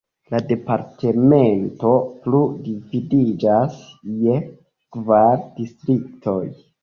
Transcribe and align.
La 0.33 0.37
departemento 0.51 1.91
plu 2.23 2.39
dividiĝas 2.69 3.77
je 4.23 4.39
kvar 4.97 5.45
distriktoj. 5.61 6.41